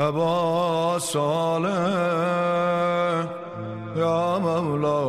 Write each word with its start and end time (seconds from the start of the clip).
Eba 0.00 0.96
Salih 0.98 1.68
Ya 4.00 4.40
Mevla. 4.40 5.00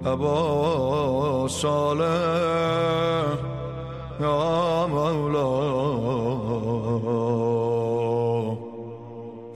Eba 0.00 0.38
Salih 1.60 2.16
Ya 4.24 4.40
Mevla. 4.88 5.50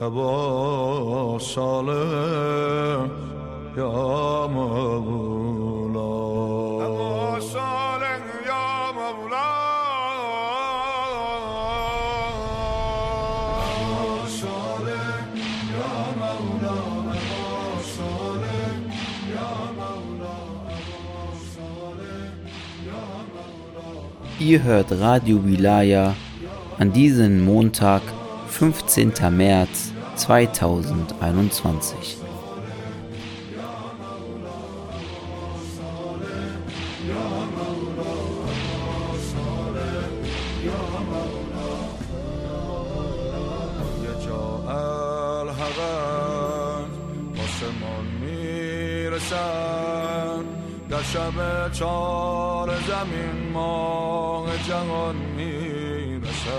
Eba 0.05 0.33
Salih 1.41 3.09
Ya 3.73 3.93
Mevla. 4.53 5.24
Ihr 24.45 24.61
hört 24.61 24.91
Radio 24.91 25.43
Wilaya 25.43 26.15
an 26.77 26.93
diesem 26.93 27.43
Montag, 27.43 28.03
15. 28.47 29.11
März 29.31 29.91
2021. 30.17 32.17
یه 49.19 49.84
در 50.89 51.03
شب 51.03 51.71
چار 51.71 52.69
زمین 52.69 53.51
ماه 53.53 54.57
جهان 54.67 55.15
می‌رسن 55.15 56.55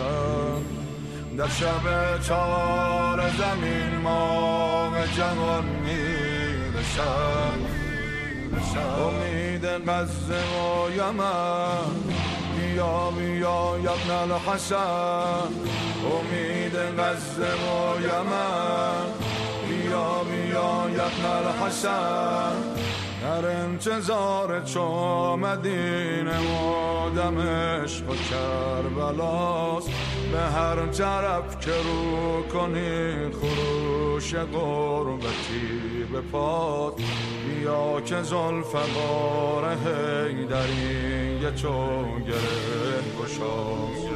در 1.38 1.48
شب 1.48 2.20
چار 2.28 3.30
زمین 3.30 4.00
ماه 4.02 5.06
جهان 5.16 5.64
می‌رسن 5.64 7.58
امید 8.76 9.64
غزه 9.64 10.34
و 10.34 10.90
یمن 10.90 12.26
بیا 12.56 13.10
بیا 13.10 13.78
یبن 13.78 14.10
الحسن. 14.10 15.50
امید 16.16 16.76
غزه 16.98 17.52
و 17.54 18.00
یمن 18.00 19.06
بیا 19.68 20.24
بیا 20.24 20.90
یبن 20.90 21.26
الحسن. 21.26 22.65
در 23.26 23.46
انتظار 23.46 24.64
چو 24.64 24.86
مدینه 25.36 26.38
و 26.38 27.10
دمشق 27.10 28.10
و 28.10 28.14
کربلاست. 28.30 29.90
به 30.32 30.38
هر 30.38 30.86
طرف 30.86 31.60
که 31.60 31.70
رو 31.70 32.42
کنی 32.42 33.30
خروش 33.30 34.34
غربتی 34.34 36.04
به 36.12 36.20
پات. 36.20 36.94
بیا 37.48 38.00
که 38.00 38.22
زلفقار 38.22 39.76
هیدری 39.84 41.40
یه 41.42 41.50
تو 41.50 42.02
گره 42.26 43.02
گشاست 43.20 44.06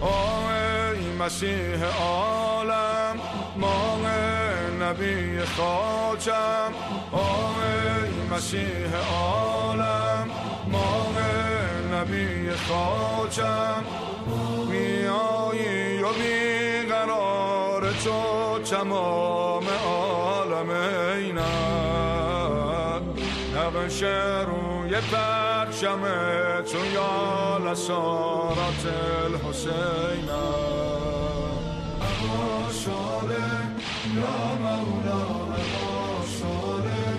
آه 0.00 0.48
ای 0.94 1.16
مسیح 1.18 1.84
عالم 2.00 3.16
ماه 3.56 4.23
نبی 4.84 5.40
خاکم 5.40 6.72
آه 7.12 7.56
مسیح 8.30 8.96
عالم. 9.14 10.30
ماه 10.72 11.16
نبی 11.92 12.50
خاکم 12.50 13.84
میایی 14.68 16.02
و 16.02 16.08
بیقرار 16.12 17.92
تو 17.92 18.58
تمام 18.58 19.64
عالم 19.86 20.70
اینم 21.16 21.44
نقش 23.56 24.02
روی 24.46 24.90
پرچم 25.12 26.00
تو 26.72 26.78
یا 26.94 27.58
لسارت 27.58 28.84
الحسینم 29.24 30.44
صالح 32.70 33.73
یا 34.14 34.54
مولا 34.62 35.22
ابا 35.58 36.26
صالح 36.38 37.16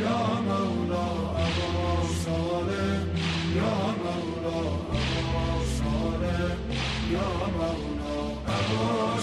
یا 0.00 0.20
مولا 0.46 1.06
ابا 1.44 2.04
یا 3.56 3.74
مولا 4.02 4.60
ابا 5.00 5.64
یا 7.12 7.28
مولا 7.58 8.16
ابا 8.56 9.20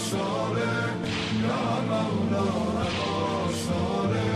یا 1.44 1.62
مولا 1.90 2.46
ابا 2.86 4.27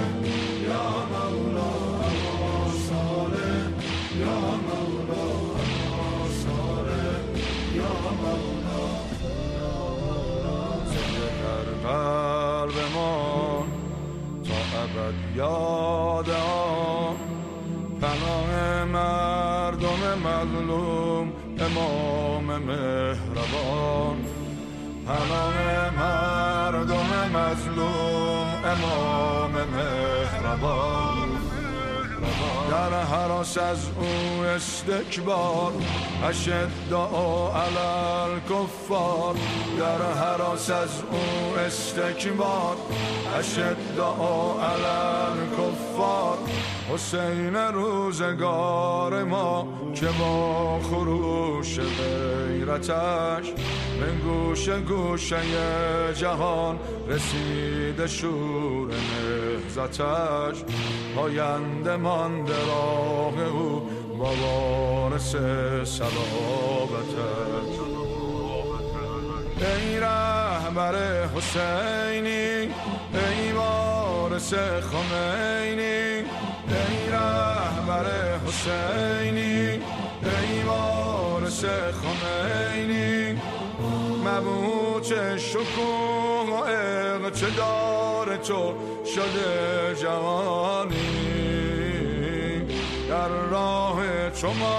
حراس 33.43 33.59
از 33.59 33.89
او 34.01 34.43
استکبار 34.45 35.73
اشد 36.29 36.93
و 36.93 36.97
علل 36.97 38.41
کفار 38.41 39.37
در 39.79 40.13
حراس 40.13 40.71
از 40.71 41.03
او 41.11 41.59
استکبار 41.59 42.77
اشد 43.39 43.99
و 43.99 44.03
علل 44.61 45.47
کفار 45.53 46.39
حسین 46.95 47.57
روزگار 47.57 49.25
ما 49.25 49.69
که 49.95 50.07
با 50.19 50.81
خروش 50.81 51.79
غیرتش 51.81 53.53
من 54.01 54.19
گوش 54.25 54.69
گوشه 54.69 55.37
جهان 56.15 56.79
رسید 57.09 58.07
شور 58.07 58.89
نهزتش 59.77 60.65
پاینده 61.17 61.97
مانده 61.97 62.67
راه 62.67 63.41
او 63.47 63.89
با 64.19 64.35
وارث 64.35 65.31
صلابتش 65.85 67.79
ای 69.61 70.01
رهبر 70.01 71.25
حسینی 71.27 72.71
ای 73.15 73.53
وارث 73.55 74.55
خمینی 74.55 75.83
ای 75.83 77.11
رهبر 77.13 78.07
حسینی 78.47 79.69
ای 80.23 80.63
وارث 80.67 81.65
خمینی. 81.65 83.22
مبوچ 84.33 85.13
شکوه 85.37 86.51
و 86.51 86.55
اقتدار 86.55 88.37
تو 88.37 88.75
شده 89.15 89.95
جوانی؟ 90.03 90.97
در 93.09 93.29
راه 93.29 94.31
تو 94.31 94.53
ما 94.53 94.77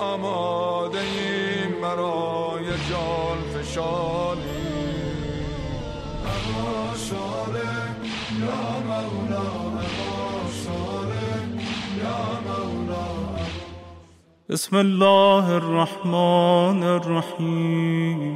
آماده 0.00 0.98
ایم 0.98 1.80
برای 1.82 2.64
جان 2.64 3.62
فشانی. 3.62 4.40
ابا 6.24 6.96
صالح 6.96 7.90
یا 8.40 8.80
مولا 8.86 9.50
ابا 9.66 10.50
صالح 10.64 11.42
یا 11.98 12.40
بسم 14.50 14.76
الله 14.76 15.56
الرحمن 15.56 16.82
الرحيم. 16.82 18.30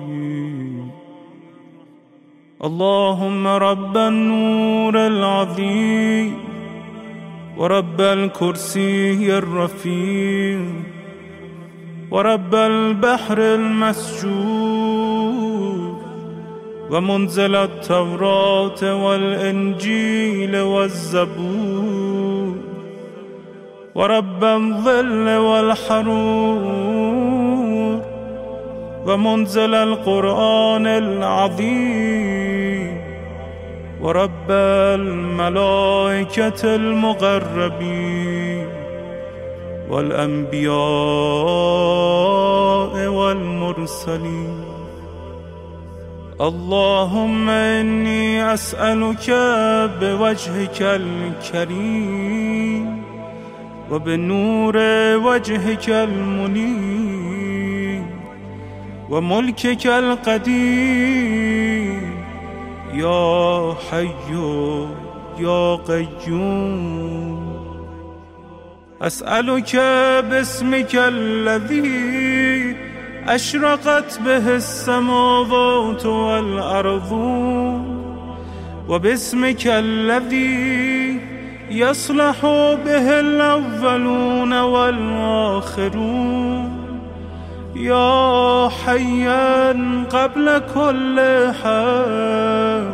اللهم 2.64 3.46
رب 3.46 3.96
النور 3.96 5.06
العظيم 5.06 6.34
ورب 7.58 8.00
الكرسي 8.00 9.38
الرفيع 9.38 10.60
ورب 12.10 12.54
البحر 12.54 13.38
المسجور 13.38 14.34
ومنزل 16.90 17.54
التوراة 17.56 19.04
والإنجيل 19.04 20.56
والزبور. 20.56 21.83
ورب 23.94 24.44
الظل 24.44 25.36
والحرور 25.36 26.64
ومنزل 29.06 29.74
القرآن 29.74 30.86
العظيم 30.86 32.44
ورب 34.02 34.50
الملائكة 35.00 36.74
المقربين 36.74 38.66
والأنبياء 39.90 40.74
والمرسلين. 43.06 44.64
اللهم 46.40 47.50
إني 47.50 48.54
أسألك 48.54 49.30
بوجهك 50.00 50.82
الكريم 50.82 52.23
و 53.90 53.98
به 53.98 54.16
نور 54.16 54.76
وجه 55.16 55.74
کلمنی 55.76 56.74
و 59.10 59.20
ملک 59.20 59.74
کل 59.74 60.14
قدیم 60.14 62.12
یا 62.94 63.76
حی 63.90 64.10
یا 65.38 65.76
قیوم. 65.76 67.54
اسألك 69.00 69.76
باسمك 70.30 70.94
الذي 70.94 72.76
اشرقت 73.28 74.18
به 74.18 74.48
السماوات 74.48 76.06
والأرض 76.06 77.12
وباسمك 78.88 79.66
الذي 79.66 81.20
يصلح 81.70 82.40
به 82.84 83.20
الأولون 83.20 84.60
والآخرون. 84.60 86.24
يا 87.76 88.68
حيا 88.68 89.72
قبل 90.12 90.62
كل 90.74 91.20
حي 91.62 92.84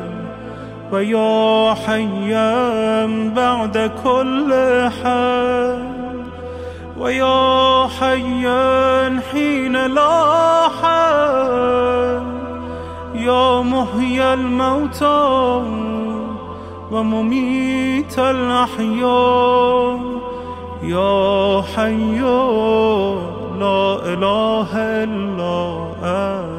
ويا 0.92 1.74
حيا 1.74 3.06
بعد 3.36 3.90
كل 4.04 4.54
حي 5.02 5.78
ويا 6.98 7.88
حيا 8.00 9.20
حين 9.32 9.86
لا 9.86 10.68
حي 10.82 12.20
يا 13.14 13.60
محيي 13.60 14.34
الموتى 14.34 15.62
ومميت 16.90 18.18
الأحياء. 18.18 20.00
يا 20.82 21.62
حي 21.76 22.20
لا 23.60 23.96
إله 24.12 24.70
إلا 24.76 25.86
أنت. 26.04 26.50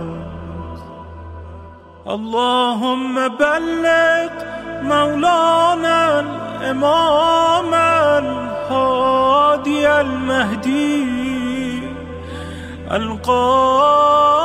اللهم 2.08 3.28
بلغ 3.28 4.30
مولانا 4.82 6.20
الإمام 6.20 7.74
الهادي 8.24 9.86
المهدي 10.02 11.04
القائم 12.92 14.42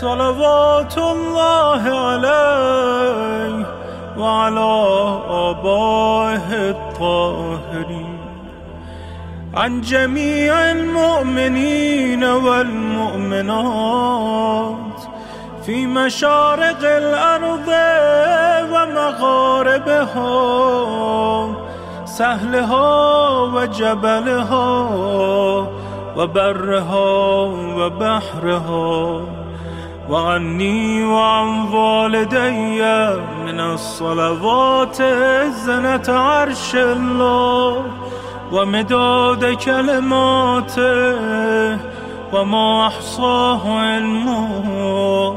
صلوات 0.00 0.98
الله 0.98 1.82
عليه 2.06 3.66
وعلى 4.18 4.72
آبائه 5.30 6.48
الطاهرين. 6.70 8.18
عن 9.54 9.80
جميع 9.80 10.70
المؤمنين 10.70 12.24
والمؤمنات 12.24 13.56
في 15.66 15.86
مشارق 15.86 16.82
الأرض 16.82 17.68
ومغاربها 18.72 20.32
سهلها 22.04 23.28
وجبلها 23.40 24.90
وبرها 26.16 27.10
وبحرها. 27.78 29.20
وعني 30.10 31.04
وعن 31.04 31.74
والدي 31.74 32.80
من 33.44 33.60
الصلوات 33.60 35.02
زنة 35.66 36.04
عرش 36.08 36.74
الله 36.74 37.82
ومداد 38.52 39.44
كلماته 39.54 40.86
وما 42.32 42.86
أحصاه 42.86 43.78
علمه 43.78 45.36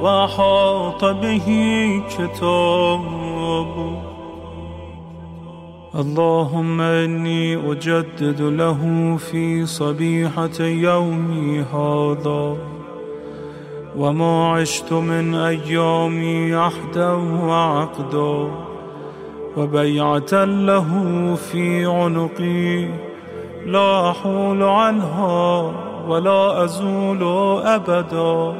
وأحاط 0.00 1.04
به 1.04 1.48
كتابه. 2.10 3.64
اللهم 5.94 6.80
إني 6.80 7.72
أجدد 7.72 8.40
له 8.40 9.16
في 9.30 9.66
صبيحة 9.66 10.60
يومي 10.60 11.60
هذا. 11.60 12.73
وما 13.98 14.52
عشت 14.52 14.92
من 14.92 15.34
أيامي 15.34 16.54
عهدا 16.54 17.12
وعقدأ 17.46 18.50
وبيعة 19.56 20.44
له 20.44 20.88
في 21.34 21.86
عنقي 21.86 22.88
لا 23.66 24.10
أحول 24.10 24.62
عنها 24.62 25.72
ولا 26.08 26.64
أزول 26.64 27.22
أبدا. 27.64 28.54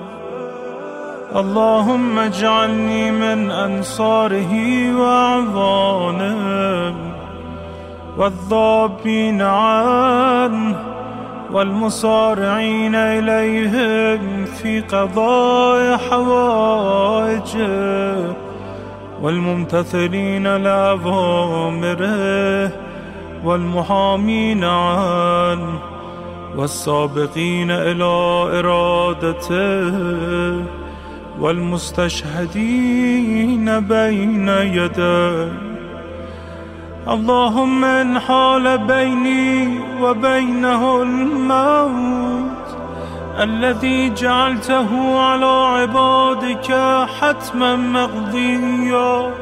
اللهم 1.36 2.18
اجعلني 2.18 3.10
من 3.10 3.50
أنصاره 3.50 4.52
وأعوانه 4.96 6.94
والذابين 8.18 9.42
عنه 9.42 10.93
والمصارعين 11.54 12.94
إليهم 12.94 14.44
في 14.44 14.80
قضاء 14.80 15.96
حوائجه 15.96 17.64
والممتثلين 19.22 20.56
لأوامره 20.56 22.12
والمحامين 23.44 24.64
عنه 24.64 25.78
والسابقين 26.56 27.70
إلى 27.70 28.04
إرادته 28.58 29.94
والمستشهدين 31.40 32.60
بين 33.80 34.48
يديه. 34.48 35.63
اللهم 37.08 37.84
ان 37.84 38.18
حال 38.18 38.78
بيني 38.78 39.78
وبينه 40.00 41.02
الموت 41.02 42.76
الذي 43.40 44.14
جعلته 44.14 45.20
على 45.20 45.46
عبادك 45.46 46.68
حتما 47.20 47.76
مقضيا. 47.76 49.34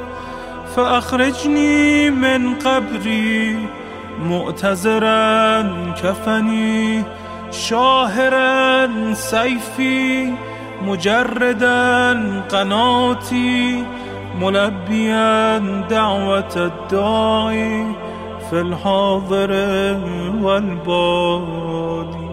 فأخرجني 0.76 2.10
من 2.10 2.54
قبري 2.54 3.68
مؤتزرا 4.22 5.62
كفني 6.02 7.02
شاهرا 7.50 8.88
سيفي 9.14 10.32
مجردا 10.82 12.42
قناتي. 12.50 13.84
ملبيا 14.40 15.58
دعوة 15.90 16.54
الداعي 16.56 17.86
في 18.50 18.60
الحاضر 18.60 19.50
والبادي 20.42 22.32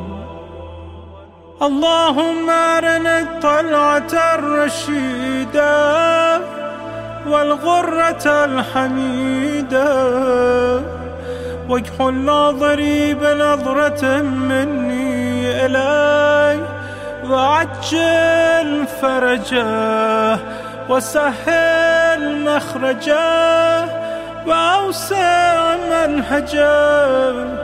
اللهم 1.61 2.49
أرنا 2.49 3.19
الطلعة 3.19 4.13
الرشيدة 4.35 5.69
والغرة 7.27 8.25
الحميدة. 8.45 9.89
واكحل 11.69 12.13
ناظري 12.13 13.13
بنظرة 13.13 14.21
مني 14.21 15.65
إلي 15.65 16.59
وعجل 17.29 18.87
فرجه 19.01 20.39
وسهل 20.89 21.88
مخرجه 22.79 23.85
وأوسع 24.47 25.75
منهجه 25.91 27.59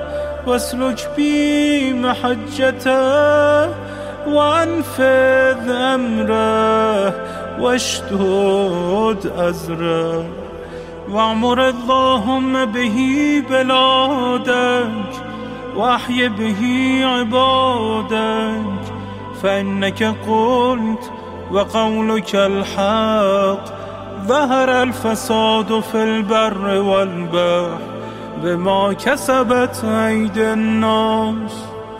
واسلك 0.47 1.09
بي 1.15 1.93
محجته 1.93 3.69
وأنفذ 4.27 5.69
أمره 5.69 7.13
واشتد 7.59 9.31
أزره. 9.37 10.25
واعمر 11.09 11.69
اللهم 11.69 12.65
به 12.65 12.97
بلادك 13.49 15.13
وأحي 15.75 16.27
به 16.27 16.61
عبادك 17.05 18.83
فإنك 19.43 20.03
قلت 20.03 21.11
وقولك 21.51 22.35
الحق. 22.35 23.84
ظهر 24.27 24.83
الفساد 24.83 25.79
في 25.91 26.03
البر 26.03 26.81
والبحر 26.81 27.79
بما 28.43 28.93
كسبت 28.93 29.83
أيدي 29.83 30.53
الناس. 30.53 31.51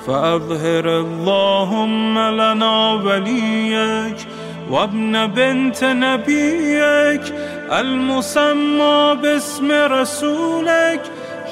فأظهر 0.08 0.86
اللهم 1.00 2.20
لنا 2.20 2.92
وليك 2.92 4.28
وابن 4.70 5.28
بنت 5.28 5.84
نبيك 5.84 7.34
المسمى 7.72 9.18
باسم 9.22 9.72
رسولك 9.72 11.02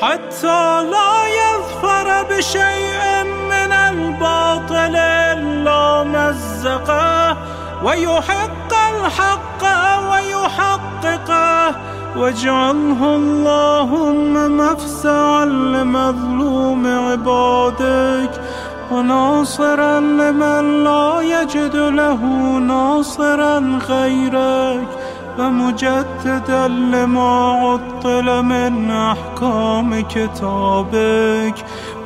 حتى 0.01 0.83
لا 0.93 1.13
يظفر 1.41 2.23
بشيء 2.29 3.23
من 3.23 3.71
الباطل 3.71 4.95
إلا 4.95 6.03
مزقه 6.03 7.37
ويحق 7.83 8.72
الحق 9.05 9.63
ويحققه 10.11 11.75
واجعله 12.17 13.15
اللهم 13.15 14.57
مفزعا 14.57 15.45
لمظلوم 15.45 16.87
عبادك 16.87 18.41
وناصرا 18.91 19.99
لمن 19.99 20.83
لا 20.83 21.21
يجد 21.21 21.75
له 21.75 22.21
ناصرا 22.59 23.79
غيرك 23.89 24.87
ومجددا 25.39 26.67
لما 26.67 27.51
عطل 27.51 28.43
من 28.43 28.91
أحكام 28.91 30.01
كتابك 30.01 31.55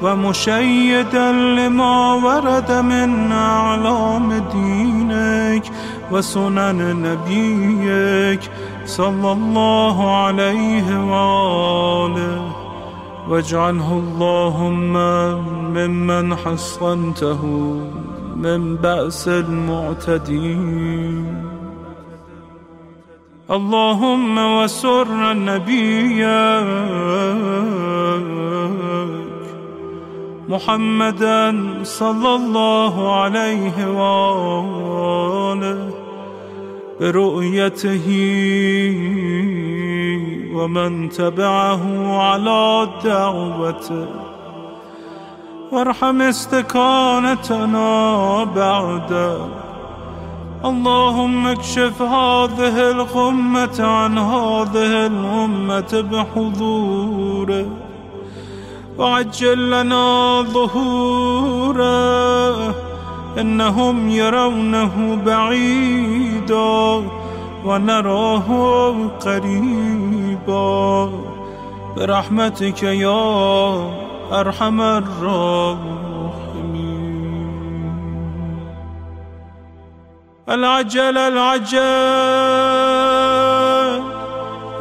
ومشيدا 0.01 1.32
لما 1.32 2.13
ورد 2.13 2.72
من 2.72 3.32
أعلام 3.32 4.44
دينك 4.51 5.63
وسنن 6.11 6.79
نبيك 7.03 8.51
صلى 8.85 9.31
الله 9.31 9.97
عليه 10.15 10.87
وآله. 11.11 12.41
واجعله 13.29 13.89
اللهم 13.91 14.93
ممن 15.73 16.35
حصنته 16.35 17.41
من 18.35 18.75
بأس 18.75 19.27
المعتدين. 19.27 20.67
اللهم 23.51 24.37
وسر 24.37 25.31
النبي 25.31 26.25
محمدا 30.49 31.43
صلى 31.83 32.35
الله 32.35 33.15
عليه 33.21 33.75
وآله. 33.99 35.97
برؤيته 37.00 38.08
ومن 40.54 41.10
تبعه 41.10 41.84
على 42.22 42.89
دعوته 43.04 44.08
وارحم 45.72 46.22
استكانتنا 46.22 47.89
بعد. 48.44 49.38
اللهم 50.66 51.48
اكشف 51.48 52.01
هذه 52.01 52.92
الغمة 52.92 53.80
عن 53.80 54.18
هذه 54.18 55.06
الأمة 55.06 56.06
بحضوره 56.12 57.66
وعجل 58.98 59.72
لنا 59.72 60.42
ظهوره. 60.42 61.88
إنهم 63.38 64.10
يرونه 64.10 65.17
بعيدا 65.25 67.03
ونراه 67.65 68.48
قريبا. 69.25 71.10
برحمتك 71.98 72.84
يا 72.84 73.91
أرحم 74.32 74.82
الراحمين. 74.82 76.27
العجل 80.50 81.17
العجل 81.17 81.77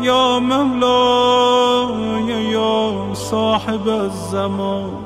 يا 0.01 0.39
مولاي 0.39 2.29
يا 2.53 3.15
صاحب 3.15 3.89
الزمان. 3.89 5.06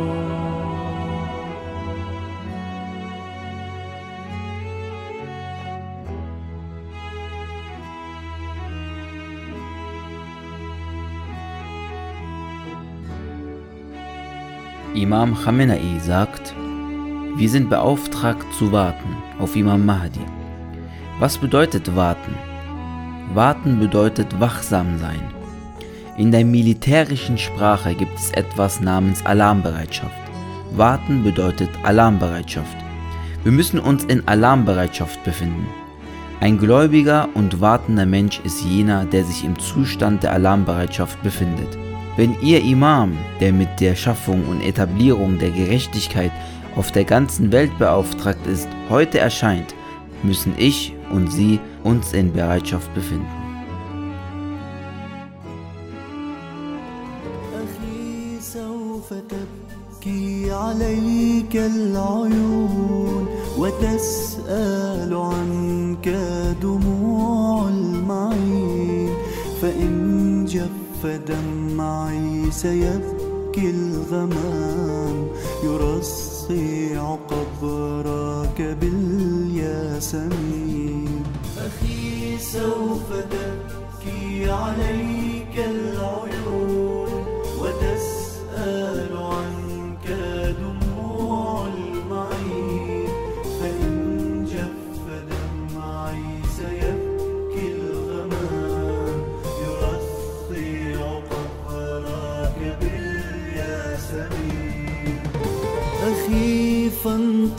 Imam 14.93 15.35
Khamenei 15.35 15.99
sagt, 16.01 16.53
wir 17.37 17.49
sind 17.49 17.69
beauftragt 17.69 18.45
zu 18.59 18.73
warten 18.73 19.15
auf 19.39 19.55
Imam 19.55 19.85
Mahdi. 19.85 20.19
Was 21.17 21.37
bedeutet 21.37 21.95
warten? 21.95 22.35
Warten 23.33 23.79
bedeutet 23.79 24.37
wachsam 24.41 24.99
sein. 24.99 25.21
In 26.17 26.33
der 26.33 26.43
militärischen 26.43 27.37
Sprache 27.37 27.95
gibt 27.95 28.19
es 28.19 28.31
etwas 28.31 28.81
namens 28.81 29.25
Alarmbereitschaft. 29.25 30.11
Warten 30.75 31.23
bedeutet 31.23 31.69
Alarmbereitschaft. 31.83 32.75
Wir 33.43 33.53
müssen 33.53 33.79
uns 33.79 34.03
in 34.03 34.27
Alarmbereitschaft 34.27 35.23
befinden. 35.23 35.67
Ein 36.41 36.57
gläubiger 36.57 37.29
und 37.33 37.61
wartender 37.61 38.05
Mensch 38.05 38.41
ist 38.43 38.61
jener, 38.65 39.05
der 39.05 39.23
sich 39.23 39.45
im 39.45 39.57
Zustand 39.57 40.23
der 40.23 40.33
Alarmbereitschaft 40.33 41.23
befindet. 41.23 41.77
Wenn 42.16 42.36
Ihr 42.40 42.62
Imam, 42.62 43.16
der 43.40 43.52
mit 43.52 43.80
der 43.80 43.94
Schaffung 43.94 44.46
und 44.48 44.62
Etablierung 44.62 45.38
der 45.38 45.50
Gerechtigkeit 45.50 46.32
auf 46.74 46.90
der 46.92 47.04
ganzen 47.04 47.52
Welt 47.52 47.76
beauftragt 47.78 48.46
ist, 48.46 48.68
heute 48.88 49.18
erscheint, 49.18 49.74
müssen 50.22 50.54
ich 50.56 50.94
und 51.10 51.30
Sie 51.30 51.60
uns 51.84 52.12
in 52.12 52.32
Bereitschaft 52.32 52.92
befinden. 52.94 53.46
عليك 60.56 61.56
العيون 61.56 63.26
وتسأل 63.58 65.14
عنك 65.14 66.08
دموع 66.62 67.68
المعين 67.68 69.10
فإن 69.62 70.44
جف 70.44 70.79
دمعي 71.05 72.51
سيبكي 72.51 73.69
الغمام. 73.69 75.27
يرصع 75.63 77.15
قبرك 77.15 78.77
بالياسمين. 78.81 80.31
أخي 81.57 82.37
سوف 82.37 83.07
تبكي 83.31 84.51
عليك 84.51 85.55
العيون 85.57 86.30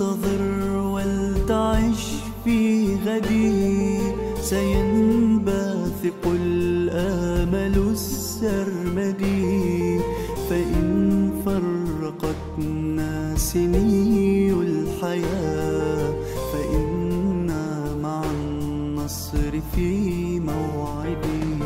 أخي 0.02 0.10
فانتظر 0.10 0.42
ولتعلم 2.44 2.98
غدي 3.06 3.98
سينبثق 4.42 6.22
الآمل 6.26 7.76
السرمدي. 7.90 9.52
فإن 10.50 11.30
فرقتنا 11.46 13.36
سني 13.36 14.52
الحياة 14.52 16.14
فإنا 16.52 17.94
مع 18.02 18.22
النصر 18.24 19.52
في 19.74 19.90
موعدي. 20.40 21.62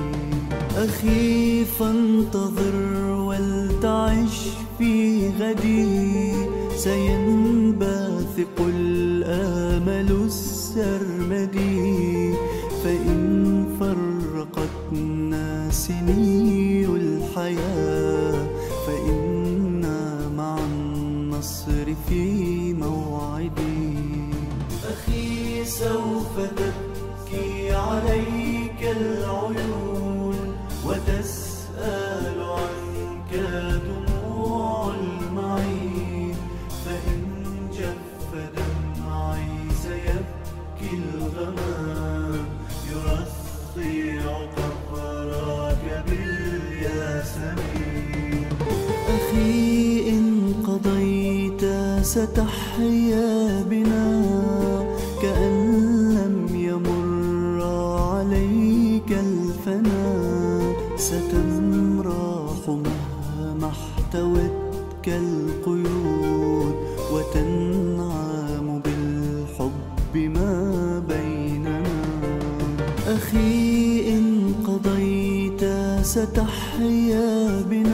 أخي 0.76 1.64
فانتظر 1.64 2.76
ولتعش 3.10 4.38
في 4.78 5.28
غدي 5.40 6.32
سينبثق 6.76 7.25
ستحيا 76.16 77.60
بنا. 77.70 77.85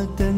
رحمة 0.00 0.32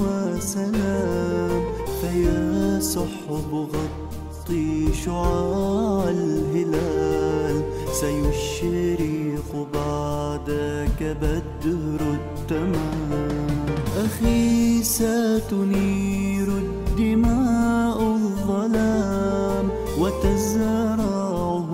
وسلام 0.00 1.62
فيا 2.00 2.80
سحب 2.80 3.50
غطي 3.52 4.92
شعاع 5.04 6.08
الهلال. 6.08 7.56
سيشرق 7.92 9.50
بعدك 9.74 11.00
بدر 11.22 12.00
التمام. 12.20 13.66
أخي 14.04 14.82
ستنير 14.82 16.48
الدماء 16.48 17.98
الظلام 18.02 19.66
وتزرعه 20.00 21.70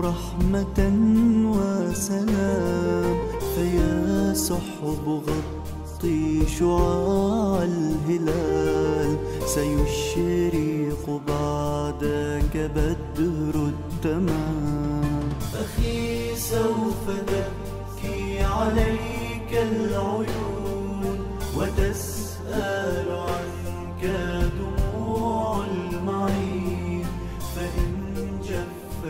رحمة 0.00 0.78
وسلام. 1.54 3.16
فيا 3.54 4.34
سحب 4.34 5.06
غطي 5.06 5.47
شعاع 6.48 7.62
الهلال 7.62 9.16
سيشرق 9.46 11.04
بعدك 11.28 12.54
بدر 12.76 13.54
التمام. 13.74 15.28
أخي 15.54 16.36
سوف 16.36 17.04
تبكي 17.26 18.40
عليك 18.42 19.52
العيون 19.52 21.18
وتسأل 21.56 23.08
عنك 23.10 24.02
دموع 24.58 25.64
المعين 25.64 27.06
فإن 27.56 27.92
جف 28.42 29.00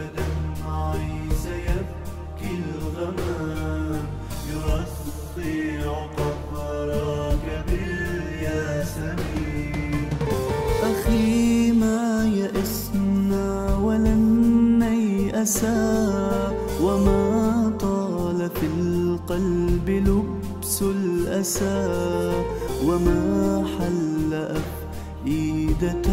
وما 22.84 23.64
حل 23.78 24.34
أفئدة 24.34 26.06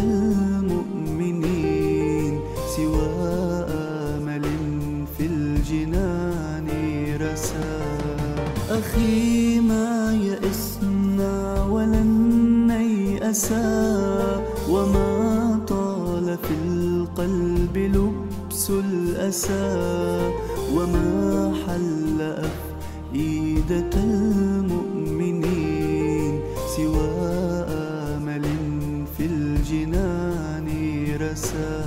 رسى 31.16 31.86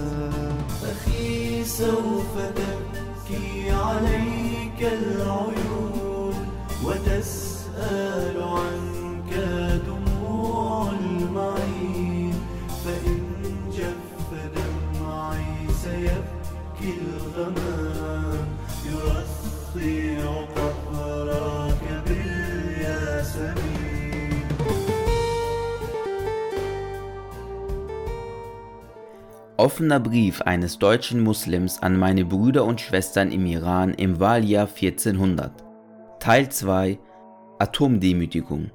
أخي 0.84 1.64
سوف 1.64 2.34
تبكي 2.56 3.72
عليك 3.72 4.80
العيون 4.82 6.34
وتسأل 6.86 8.44
عنك 8.44 9.34
دموع 9.88 10.92
المعين. 10.92 12.36
فإن 12.86 13.22
جف 13.72 14.30
دمعي 14.56 15.68
سيبكي 15.84 16.92
الغمام. 17.02 18.48
يرصع 18.86 20.46
قهرك 20.56 21.59
Offener 29.60 30.00
Brief 30.00 30.42
eines 30.44 30.80
deutschen 30.80 31.20
Muslims 31.20 31.84
an 31.84 31.98
meine 31.98 32.24
Brüder 32.24 32.64
und 32.64 32.80
Schwestern 32.80 33.30
im 33.30 33.46
Iran 33.46 33.94
im 33.94 34.18
Wahljahr 34.22 34.70
1400. 34.70 35.52
Teil 36.22 36.48
2 36.48 36.98
Atomdemütigung 37.60 38.72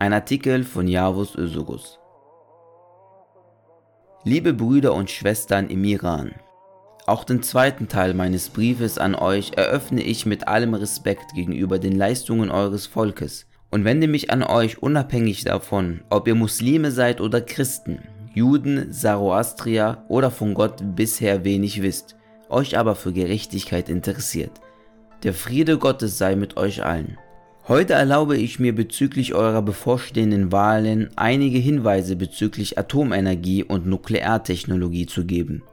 Ein 0.00 0.12
Artikel 0.12 0.64
von 0.64 0.88
Yavuz 0.88 1.36
Özugus. 1.36 2.00
Liebe 4.24 4.52
Brüder 4.52 4.94
und 4.94 5.12
Schwestern 5.12 5.70
im 5.70 5.84
Iran, 5.84 6.34
auch 7.06 7.22
den 7.22 7.44
zweiten 7.44 7.86
Teil 7.86 8.14
meines 8.14 8.48
Briefes 8.48 8.98
an 8.98 9.14
euch 9.14 9.52
eröffne 9.54 10.02
ich 10.02 10.26
mit 10.26 10.48
allem 10.48 10.74
Respekt 10.74 11.36
gegenüber 11.36 11.78
den 11.78 11.94
Leistungen 11.94 12.50
eures 12.50 12.88
Volkes 12.88 13.46
und 13.70 13.84
wende 13.84 14.08
mich 14.08 14.32
an 14.32 14.42
euch 14.42 14.82
unabhängig 14.82 15.44
davon, 15.44 16.02
ob 16.10 16.26
ihr 16.26 16.34
Muslime 16.34 16.90
seid 16.90 17.20
oder 17.20 17.40
Christen, 17.40 18.02
Juden, 18.38 18.92
Zoroastrier 18.92 20.04
oder 20.06 20.30
von 20.30 20.54
Gott 20.54 20.80
bisher 20.94 21.44
wenig 21.44 21.82
wisst, 21.82 22.14
euch 22.48 22.78
aber 22.78 22.94
für 22.94 23.12
Gerechtigkeit 23.12 23.88
interessiert. 23.88 24.52
Der 25.24 25.34
Friede 25.34 25.76
Gottes 25.76 26.18
sei 26.18 26.36
mit 26.36 26.56
euch 26.56 26.84
allen. 26.84 27.18
Heute 27.66 27.94
erlaube 27.94 28.36
ich 28.36 28.60
mir 28.60 28.72
bezüglich 28.72 29.34
eurer 29.34 29.60
bevorstehenden 29.60 30.52
Wahlen 30.52 31.10
einige 31.16 31.58
Hinweise 31.58 32.14
bezüglich 32.14 32.78
Atomenergie 32.78 33.64
und 33.64 33.86
Nukleartechnologie 33.86 35.06
zu 35.06 35.26
geben. 35.26 35.64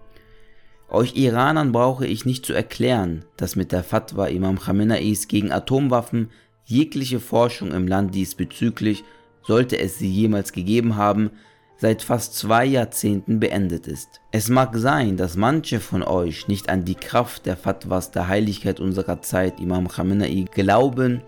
Euch 0.90 1.16
Iranern 1.16 1.72
brauche 1.72 2.08
ich 2.08 2.26
nicht 2.26 2.48
zu 2.48 2.54
erklären, 2.54 3.26
dass 3.38 3.56
mit 3.56 3.72
der 3.74 3.84
Fatwa 3.84 4.26
Imam 4.26 4.58
Khamenei's 4.58 5.28
gegen 5.28 5.52
Atomwaffen 5.52 6.32
jegliche 6.66 7.20
Forschung 7.20 7.72
im 7.74 7.88
Land 7.88 8.16
diesbezüglich, 8.16 9.04
sollte 9.44 9.78
es 9.78 10.00
sie 10.00 10.10
jemals 10.10 10.52
gegeben 10.52 10.96
haben, 10.96 11.30
seit 11.78 12.02
fast 12.02 12.36
zwei 12.36 12.66
Jahrzehnten 12.66 13.40
beendet 13.40 13.88
ist. 13.88 14.22
Es 14.32 14.50
mag 14.50 14.76
sein, 14.76 15.18
dass 15.18 15.36
manche 15.36 15.80
von 15.80 16.04
euch 16.04 16.48
nicht 16.48 16.70
an 16.70 16.86
die 16.86 16.96
Kraft 16.96 17.46
der 17.46 17.58
Fatwas 17.58 18.12
der 18.12 18.28
Heiligkeit 18.28 18.80
unserer 18.80 19.22
Zeit 19.22 19.60
Imam 19.60 19.88
Khamenei 19.88 20.46
glauben 20.52 21.22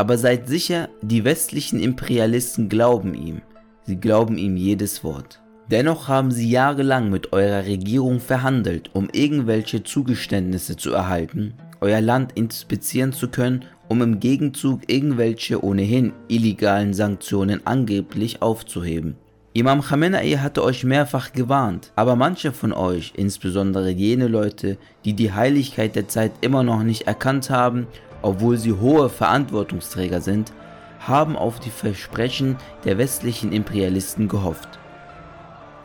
aber 0.00 0.16
seid 0.16 0.48
sicher, 0.48 0.88
die 1.02 1.24
westlichen 1.24 1.78
Imperialisten 1.78 2.70
glauben 2.70 3.12
ihm. 3.12 3.42
Sie 3.82 3.96
glauben 3.96 4.38
ihm 4.38 4.56
jedes 4.56 5.04
Wort. 5.04 5.42
Dennoch 5.70 6.08
haben 6.08 6.30
sie 6.30 6.48
jahrelang 6.48 7.10
mit 7.10 7.34
eurer 7.34 7.66
Regierung 7.66 8.18
verhandelt, 8.18 8.88
um 8.94 9.10
irgendwelche 9.12 9.82
Zugeständnisse 9.82 10.78
zu 10.78 10.92
erhalten, 10.92 11.52
euer 11.82 12.00
Land 12.00 12.32
inspizieren 12.34 13.12
zu 13.12 13.28
können, 13.28 13.66
um 13.88 14.00
im 14.00 14.20
Gegenzug 14.20 14.90
irgendwelche 14.90 15.62
ohnehin 15.62 16.14
illegalen 16.28 16.94
Sanktionen 16.94 17.66
angeblich 17.66 18.40
aufzuheben. 18.40 19.16
Imam 19.52 19.82
Khamenei 19.82 20.36
hatte 20.36 20.62
euch 20.62 20.84
mehrfach 20.84 21.32
gewarnt, 21.32 21.92
aber 21.96 22.14
manche 22.14 22.52
von 22.52 22.72
euch, 22.72 23.12
insbesondere 23.16 23.90
jene 23.90 24.28
Leute, 24.28 24.78
die 25.04 25.14
die 25.14 25.32
Heiligkeit 25.32 25.96
der 25.96 26.06
Zeit 26.06 26.32
immer 26.40 26.62
noch 26.62 26.82
nicht 26.84 27.08
erkannt 27.08 27.50
haben 27.50 27.88
obwohl 28.22 28.58
sie 28.58 28.72
hohe 28.72 29.08
Verantwortungsträger 29.08 30.20
sind, 30.20 30.52
haben 31.00 31.36
auf 31.36 31.60
die 31.60 31.70
Versprechen 31.70 32.56
der 32.84 32.98
westlichen 32.98 33.52
Imperialisten 33.52 34.28
gehofft. 34.28 34.78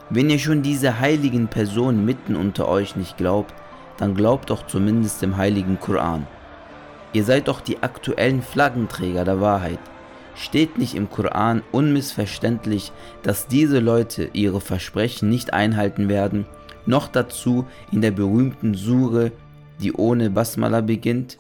Wenn 0.10 0.30
ihr 0.30 0.40
schon 0.40 0.62
diese 0.62 1.00
heiligen 1.00 1.48
Personen 1.48 2.06
mitten 2.06 2.36
unter 2.36 2.68
euch 2.68 2.96
nicht 2.96 3.18
glaubt, 3.18 3.54
dann 3.98 4.14
glaubt 4.14 4.50
doch 4.50 4.68
zumindest 4.68 5.22
dem 5.22 5.38
heiligen 5.38 5.80
Koran. 5.80 6.28
Ihr 7.14 7.24
seid 7.24 7.48
doch 7.48 7.62
die 7.62 7.82
aktuellen 7.82 8.42
Flaggenträger 8.42 9.24
der 9.24 9.40
Wahrheit. 9.40 9.80
Steht 10.36 10.78
nicht 10.78 10.96
im 10.96 11.10
Koran 11.10 11.64
unmissverständlich, 11.72 12.92
dass 13.24 13.48
diese 13.48 13.80
Leute 13.80 14.30
ihre 14.34 14.62
Versprechen 14.62 15.30
nicht 15.30 15.54
einhalten 15.54 16.10
werden, 16.10 16.46
noch 16.86 17.08
dazu 17.08 17.66
in 17.92 18.02
der 18.02 18.12
berühmten 18.12 18.76
Sure, 18.76 19.32
die 19.82 19.94
ohne 19.94 20.30
Basmala 20.30 20.82
beginnt? 20.82 21.40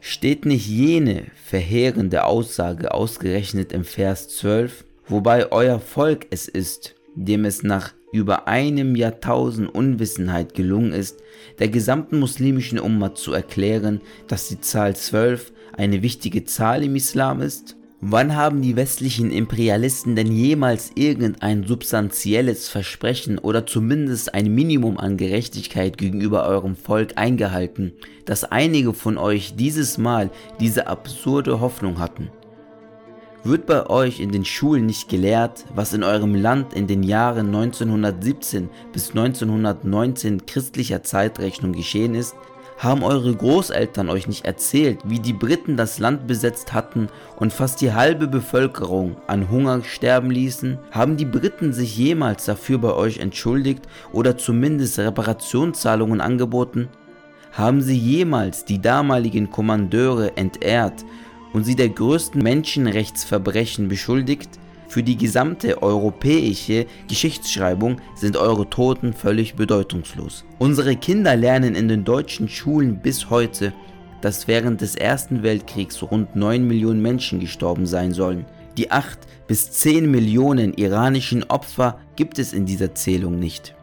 steht 0.00 0.46
nicht 0.46 0.66
jene 0.66 1.26
verheerende 1.44 2.24
Aussage 2.24 2.94
ausgerechnet 2.94 3.72
im 3.72 3.84
Vers 3.84 4.28
12, 4.28 4.84
wobei 5.06 5.50
euer 5.52 5.80
Volk 5.80 6.26
es 6.30 6.48
ist, 6.48 6.94
dem 7.14 7.44
es 7.44 7.62
nach 7.62 7.92
über 8.12 8.48
einem 8.48 8.96
Jahrtausend 8.96 9.74
Unwissenheit 9.74 10.54
gelungen 10.54 10.92
ist, 10.92 11.20
der 11.58 11.68
gesamten 11.68 12.18
muslimischen 12.18 12.78
Umma 12.78 13.14
zu 13.14 13.32
erklären, 13.32 14.00
dass 14.28 14.48
die 14.48 14.60
Zahl 14.60 14.96
12 14.96 15.52
eine 15.76 16.02
wichtige 16.02 16.44
Zahl 16.44 16.82
im 16.84 16.96
Islam 16.96 17.42
ist? 17.42 17.76
Wann 18.00 18.36
haben 18.36 18.62
die 18.62 18.76
westlichen 18.76 19.32
Imperialisten 19.32 20.14
denn 20.14 20.30
jemals 20.30 20.92
irgendein 20.94 21.66
substanzielles 21.66 22.68
Versprechen 22.68 23.40
oder 23.40 23.66
zumindest 23.66 24.34
ein 24.34 24.54
Minimum 24.54 24.98
an 24.98 25.16
Gerechtigkeit 25.16 25.98
gegenüber 25.98 26.46
eurem 26.46 26.76
Volk 26.76 27.14
eingehalten, 27.16 27.92
dass 28.24 28.44
einige 28.44 28.94
von 28.94 29.18
euch 29.18 29.56
dieses 29.56 29.98
Mal 29.98 30.30
diese 30.60 30.86
absurde 30.86 31.58
Hoffnung 31.58 31.98
hatten? 31.98 32.30
Wird 33.42 33.66
bei 33.66 33.90
euch 33.90 34.20
in 34.20 34.30
den 34.30 34.44
Schulen 34.44 34.86
nicht 34.86 35.08
gelehrt, 35.08 35.64
was 35.74 35.92
in 35.92 36.04
eurem 36.04 36.36
Land 36.36 36.74
in 36.74 36.86
den 36.86 37.02
Jahren 37.02 37.46
1917 37.46 38.68
bis 38.92 39.10
1919 39.10 40.46
christlicher 40.46 41.02
Zeitrechnung 41.02 41.72
geschehen 41.72 42.14
ist, 42.14 42.36
haben 42.78 43.02
eure 43.02 43.34
Großeltern 43.34 44.08
euch 44.08 44.28
nicht 44.28 44.44
erzählt, 44.44 45.00
wie 45.04 45.18
die 45.18 45.32
Briten 45.32 45.76
das 45.76 45.98
Land 45.98 46.28
besetzt 46.28 46.72
hatten 46.72 47.08
und 47.36 47.52
fast 47.52 47.80
die 47.80 47.92
halbe 47.92 48.28
Bevölkerung 48.28 49.16
an 49.26 49.50
Hunger 49.50 49.82
sterben 49.82 50.30
ließen? 50.30 50.78
Haben 50.92 51.16
die 51.16 51.24
Briten 51.24 51.72
sich 51.72 51.96
jemals 51.96 52.44
dafür 52.44 52.78
bei 52.78 52.94
euch 52.94 53.18
entschuldigt 53.18 53.82
oder 54.12 54.38
zumindest 54.38 54.98
Reparationszahlungen 54.98 56.20
angeboten? 56.20 56.88
Haben 57.52 57.82
sie 57.82 57.96
jemals 57.96 58.64
die 58.64 58.80
damaligen 58.80 59.50
Kommandeure 59.50 60.36
entehrt 60.36 61.04
und 61.52 61.64
sie 61.64 61.74
der 61.74 61.88
größten 61.88 62.40
Menschenrechtsverbrechen 62.40 63.88
beschuldigt? 63.88 64.50
Für 64.88 65.02
die 65.02 65.18
gesamte 65.18 65.82
europäische 65.82 66.86
Geschichtsschreibung 67.08 68.00
sind 68.14 68.38
eure 68.38 68.70
Toten 68.70 69.12
völlig 69.12 69.54
bedeutungslos. 69.54 70.46
Unsere 70.58 70.96
Kinder 70.96 71.36
lernen 71.36 71.74
in 71.74 71.88
den 71.88 72.04
deutschen 72.04 72.48
Schulen 72.48 73.00
bis 73.00 73.28
heute, 73.28 73.74
dass 74.22 74.48
während 74.48 74.80
des 74.80 74.94
Ersten 74.94 75.42
Weltkriegs 75.42 76.02
rund 76.02 76.34
9 76.34 76.66
Millionen 76.66 77.02
Menschen 77.02 77.38
gestorben 77.38 77.86
sein 77.86 78.12
sollen. 78.12 78.46
Die 78.78 78.90
8 78.90 79.18
bis 79.46 79.70
10 79.72 80.10
Millionen 80.10 80.72
iranischen 80.72 81.44
Opfer 81.44 81.98
gibt 82.16 82.38
es 82.38 82.54
in 82.54 82.64
dieser 82.64 82.94
Zählung 82.94 83.38
nicht. 83.38 83.74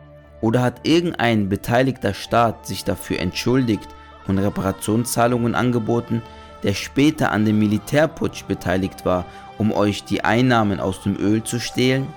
Oder 0.41 0.63
hat 0.63 0.88
irgendein 0.88 1.50
beteiligter 1.50 2.15
Staat 2.15 2.65
sich 2.65 2.84
dafür 2.84 3.20
entschuldigt 3.20 3.89
und 4.28 4.39
Reparationszahlungen 4.39 5.54
angeboten, 5.54 6.24
der 6.65 6.73
später 6.73 7.32
an 7.32 7.45
dem 7.45 7.60
Militärputsch 7.60 8.43
beteiligt 8.43 9.06
war 9.06 9.23
um 9.58 9.71
euch 9.71 10.04
die 10.04 10.23
Einnahmen 10.23 10.80
aus 10.80 11.01
dem 11.04 11.17
Öl 11.17 11.43
zu 11.43 11.60
stehlen? 11.60 12.08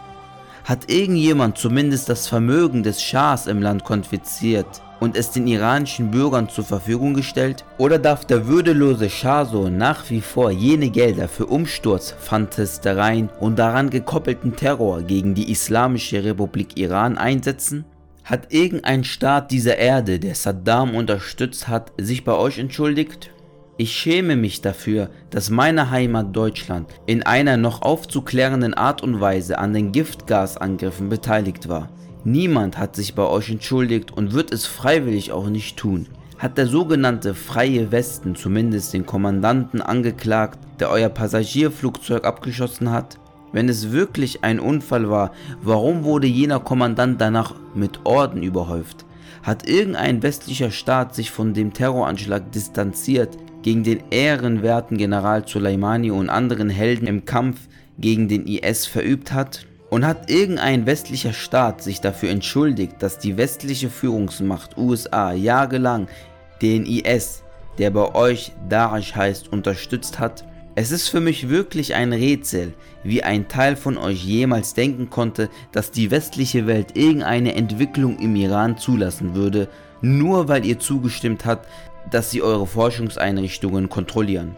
Hat 0.64 0.90
irgendjemand 0.90 1.56
zumindest 1.56 2.08
das 2.08 2.26
Vermögen 2.26 2.82
des 2.82 3.02
Schahs 3.02 3.46
im 3.46 3.62
Land 3.62 3.84
konfisziert 3.84 4.66
und 5.00 5.16
es 5.16 5.30
den 5.30 5.46
iranischen 5.46 6.10
Bürgern 6.10 6.48
zur 6.48 6.64
Verfügung 6.64 7.14
gestellt? 7.14 7.64
Oder 7.78 7.98
darf 7.98 8.26
der 8.26 8.46
würdelose 8.46 9.08
Schahsohn 9.08 9.78
nach 9.78 10.10
wie 10.10 10.20
vor 10.20 10.50
jene 10.50 10.90
Gelder 10.90 11.28
für 11.28 11.46
Umsturz, 11.46 12.14
Fantastereien 12.18 13.30
und 13.40 13.58
daran 13.58 13.88
gekoppelten 13.88 14.56
Terror 14.56 15.02
gegen 15.02 15.34
die 15.34 15.50
Islamische 15.50 16.22
Republik 16.22 16.76
Iran 16.76 17.16
einsetzen? 17.16 17.84
Hat 18.24 18.52
irgendein 18.52 19.04
Staat 19.04 19.50
dieser 19.52 19.78
Erde, 19.78 20.18
der 20.18 20.34
Saddam 20.34 20.94
unterstützt 20.94 21.68
hat, 21.68 21.92
sich 21.96 22.24
bei 22.24 22.34
euch 22.34 22.58
entschuldigt? 22.58 23.30
Ich 23.80 23.92
schäme 23.92 24.34
mich 24.34 24.60
dafür, 24.60 25.08
dass 25.30 25.50
meine 25.50 25.90
Heimat 25.90 26.34
Deutschland 26.34 26.88
in 27.06 27.22
einer 27.22 27.56
noch 27.56 27.80
aufzuklärenden 27.82 28.74
Art 28.74 29.04
und 29.04 29.20
Weise 29.20 29.56
an 29.60 29.72
den 29.72 29.92
Giftgasangriffen 29.92 31.08
beteiligt 31.08 31.68
war. 31.68 31.88
Niemand 32.24 32.76
hat 32.76 32.96
sich 32.96 33.14
bei 33.14 33.22
euch 33.22 33.50
entschuldigt 33.50 34.10
und 34.10 34.32
wird 34.32 34.52
es 34.52 34.66
freiwillig 34.66 35.30
auch 35.30 35.48
nicht 35.48 35.76
tun. 35.76 36.08
Hat 36.38 36.58
der 36.58 36.66
sogenannte 36.66 37.34
Freie 37.34 37.92
Westen 37.92 38.34
zumindest 38.34 38.94
den 38.94 39.06
Kommandanten 39.06 39.80
angeklagt, 39.80 40.58
der 40.80 40.90
euer 40.90 41.08
Passagierflugzeug 41.08 42.24
abgeschossen 42.24 42.90
hat? 42.90 43.16
Wenn 43.52 43.68
es 43.68 43.92
wirklich 43.92 44.42
ein 44.42 44.58
Unfall 44.58 45.08
war, 45.08 45.30
warum 45.62 46.02
wurde 46.02 46.26
jener 46.26 46.58
Kommandant 46.58 47.20
danach 47.20 47.54
mit 47.76 48.00
Orden 48.02 48.42
überhäuft? 48.42 49.04
Hat 49.44 49.68
irgendein 49.68 50.24
westlicher 50.24 50.72
Staat 50.72 51.14
sich 51.14 51.30
von 51.30 51.54
dem 51.54 51.72
Terroranschlag 51.72 52.50
distanziert, 52.50 53.38
gegen 53.62 53.84
den 53.84 54.02
ehrenwerten 54.10 54.96
General 54.96 55.46
Soleimani 55.46 56.10
und 56.10 56.30
anderen 56.30 56.70
Helden 56.70 57.06
im 57.06 57.24
Kampf 57.24 57.68
gegen 57.98 58.28
den 58.28 58.46
IS 58.46 58.86
verübt 58.86 59.32
hat? 59.32 59.66
Und 59.90 60.04
hat 60.04 60.30
irgendein 60.30 60.84
westlicher 60.84 61.32
Staat 61.32 61.82
sich 61.82 62.00
dafür 62.00 62.28
entschuldigt, 62.30 62.96
dass 62.98 63.18
die 63.18 63.38
westliche 63.38 63.88
Führungsmacht 63.88 64.76
USA 64.76 65.32
jahrelang 65.32 66.08
den 66.60 66.84
IS, 66.84 67.42
der 67.78 67.90
bei 67.90 68.14
euch 68.14 68.52
Daesh 68.68 69.14
heißt, 69.14 69.50
unterstützt 69.50 70.18
hat? 70.18 70.44
Es 70.80 70.92
ist 70.92 71.08
für 71.08 71.20
mich 71.20 71.48
wirklich 71.48 71.94
ein 71.94 72.12
Rätsel, 72.12 72.72
wie 73.02 73.24
ein 73.24 73.48
Teil 73.48 73.74
von 73.74 73.98
euch 73.98 74.22
jemals 74.24 74.74
denken 74.74 75.10
konnte, 75.10 75.48
dass 75.72 75.90
die 75.90 76.12
westliche 76.12 76.68
Welt 76.68 76.96
irgendeine 76.96 77.56
Entwicklung 77.56 78.18
im 78.20 78.36
Iran 78.36 78.78
zulassen 78.78 79.34
würde, 79.34 79.68
nur 80.02 80.46
weil 80.46 80.64
ihr 80.64 80.78
zugestimmt 80.78 81.44
habt, 81.46 81.66
dass 82.10 82.30
sie 82.30 82.42
eure 82.42 82.66
Forschungseinrichtungen 82.66 83.88
kontrollieren. 83.88 84.56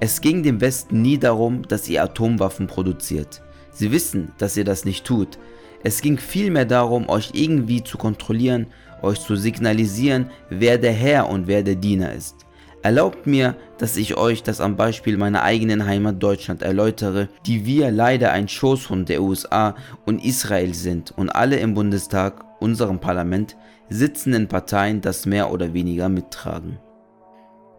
Es 0.00 0.20
ging 0.20 0.42
dem 0.42 0.60
Westen 0.60 1.02
nie 1.02 1.18
darum, 1.18 1.62
dass 1.68 1.88
ihr 1.88 2.02
Atomwaffen 2.02 2.66
produziert. 2.66 3.42
Sie 3.70 3.92
wissen, 3.92 4.32
dass 4.38 4.56
ihr 4.56 4.64
das 4.64 4.84
nicht 4.84 5.04
tut. 5.04 5.38
Es 5.82 6.00
ging 6.00 6.18
vielmehr 6.18 6.64
darum, 6.64 7.08
euch 7.08 7.30
irgendwie 7.34 7.82
zu 7.82 7.98
kontrollieren, 7.98 8.66
euch 9.02 9.20
zu 9.20 9.36
signalisieren, 9.36 10.30
wer 10.48 10.78
der 10.78 10.92
Herr 10.92 11.28
und 11.28 11.46
wer 11.46 11.62
der 11.62 11.76
Diener 11.76 12.12
ist. 12.12 12.46
Erlaubt 12.82 13.26
mir, 13.26 13.56
dass 13.76 13.98
ich 13.98 14.16
euch 14.16 14.42
das 14.42 14.62
am 14.62 14.76
Beispiel 14.76 15.18
meiner 15.18 15.42
eigenen 15.42 15.84
Heimat 15.84 16.22
Deutschland 16.22 16.62
erläutere, 16.62 17.28
die 17.44 17.66
wir 17.66 17.90
leider 17.90 18.32
ein 18.32 18.48
Schoßhund 18.48 19.10
der 19.10 19.22
USA 19.22 19.74
und 20.06 20.24
Israel 20.24 20.72
sind 20.72 21.12
und 21.14 21.28
alle 21.28 21.56
im 21.56 21.74
Bundestag, 21.74 22.42
unserem 22.58 22.98
Parlament, 22.98 23.56
sitzenden 23.90 24.46
Parteien 24.46 25.00
das 25.00 25.26
mehr 25.26 25.52
oder 25.52 25.74
weniger 25.74 26.08
mittragen. 26.08 26.78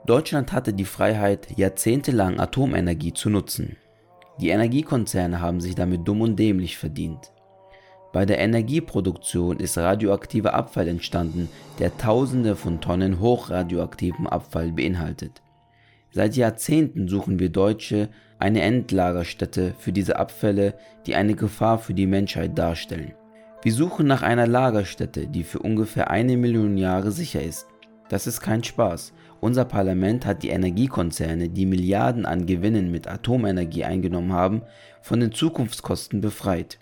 Deutschland 0.06 0.52
hatte 0.52 0.74
die 0.74 0.86
Freiheit, 0.86 1.58
jahrzehntelang 1.58 2.39
Atomenergie 2.39 3.13
zu 3.13 3.30
nutzen. 3.30 3.78
Die 4.39 4.50
Energiekonzerne 4.50 5.39
haben 5.39 5.62
sich 5.62 5.76
damit 5.76 6.08
dumm 6.08 6.21
und 6.21 6.38
dämlich 6.38 6.78
verdient. 6.78 7.32
Bei 8.12 8.26
der 8.26 8.39
Energieproduktion 8.39 9.60
ist 9.60 9.78
radioaktiver 9.78 10.54
Abfall 10.54 10.89
entstanden, 10.89 11.47
der 11.80 11.97
Tausende 11.97 12.58
von 12.58 12.82
Tonnen 12.82 13.21
hochradioaktiven 13.21 14.28
Abfall 14.28 14.74
beinhaltet. 14.74 15.41
Seit 16.12 16.36
Jahrzehnten 16.36 17.08
suchen 17.08 17.39
wir 17.39 17.50
Deutsche 17.50 18.10
eine 18.38 18.63
Endlagerstätte 18.63 19.76
für 19.78 19.93
diese 19.93 20.19
Abfälle, 20.19 20.74
die 21.06 21.15
eine 21.15 21.36
Gefahr 21.36 21.80
für 21.80 21.93
die 21.93 22.08
Menschheit 22.08 22.58
darstellen. 22.58 23.13
Wir 23.63 23.74
suchen 23.74 24.08
nach 24.08 24.24
einer 24.24 24.47
Lagerstätte, 24.47 25.28
die 25.28 25.43
für 25.43 25.60
ungefähr 25.60 26.10
eine 26.10 26.36
Million 26.36 26.78
Jahre 26.78 27.12
sicher 27.12 27.43
ist. 27.43 27.67
Das 28.10 28.26
ist 28.26 28.41
kein 28.41 28.63
Spaß. 28.63 29.13
Unser 29.39 29.65
Parlament 29.65 30.26
hat 30.26 30.41
die 30.41 30.50
Energiekonzerne, 30.50 31.47
die 31.47 31.67
Milliarden 31.67 32.26
an 32.26 32.47
Gewinnen 32.47 32.89
mit 32.89 33.08
Atomenergie 33.08 33.84
eingenommen 33.84 34.34
haben, 34.34 34.63
von 35.04 35.19
den 35.19 35.32
Zukunftskosten 35.32 36.21
befreit. 36.21 36.80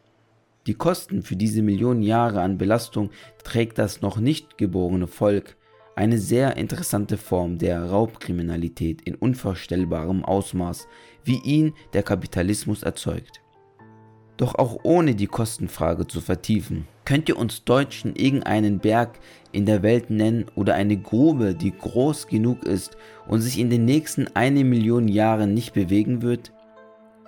Die 0.68 0.74
Kosten 0.74 1.22
für 1.22 1.36
diese 1.36 1.62
Millionen 1.64 2.02
Jahre 2.02 2.40
an 2.42 2.58
Belastung 2.58 3.10
trägt 3.44 3.78
das 3.78 4.02
noch 4.02 4.18
nicht 4.18 4.58
geborene 4.58 5.08
Volk, 5.08 5.58
eine 5.98 6.18
sehr 6.18 6.56
interessante 6.56 7.18
Form 7.18 7.58
der 7.58 7.84
Raubkriminalität 7.84 9.02
in 9.02 9.16
unvorstellbarem 9.16 10.24
Ausmaß, 10.24 10.88
wie 11.26 11.42
ihn 11.44 11.74
der 11.92 12.04
Kapitalismus 12.04 12.84
erzeugt. 12.84 13.42
Doch 14.40 14.56
auch 14.56 14.78
ohne 14.84 15.16
die 15.16 15.28
Kostenfrage 15.28 16.08
zu 16.08 16.22
vertiefen, 16.22 16.88
könnt 17.04 17.28
ihr 17.28 17.38
uns 17.38 17.66
Deutschen 17.66 18.16
irgendeinen 18.16 18.80
Berg 18.80 19.20
in 19.52 19.66
der 19.66 19.84
Welt 19.84 20.10
nennen 20.10 20.46
oder 20.56 20.76
eine 20.76 20.96
Grube, 20.96 21.56
die 21.56 21.78
groß 21.78 22.28
genug 22.28 22.64
ist 22.64 22.96
und 23.28 23.42
sich 23.42 23.60
in 23.60 23.70
den 23.70 23.84
nächsten 23.84 24.28
eine 24.36 24.64
Million 24.64 25.10
Jahren 25.10 25.54
nicht 25.54 25.74
bewegen 25.74 26.22
wird? 26.22 26.54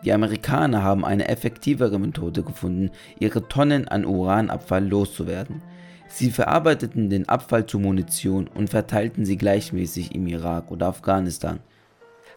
Die 0.06 0.13
Amerikaner 0.13 0.84
haben 0.84 1.04
eine 1.04 1.28
effektivere 1.28 2.00
Methode 2.00 2.43
gefunden, 2.43 2.91
ihre 3.19 3.45
Tonnen 3.45 3.89
an 3.89 4.06
Uranabfall 4.06 4.88
loszuwerden. 4.88 5.62
Sie 6.08 6.32
verarbeiteten 6.32 7.10
den 7.10 7.28
Abfall 7.28 7.65
zu 7.65 7.78
Munition 7.78 8.47
und 8.47 8.69
verteilten 8.69 9.26
sie 9.26 9.36
gleichmäßig 9.36 10.15
im 10.15 10.28
Irak 10.28 10.71
oder 10.71 10.88
Afghanistan. 10.88 11.60